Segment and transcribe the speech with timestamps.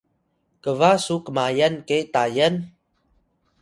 [0.63, 2.55] kba su kmayan ke Tayal?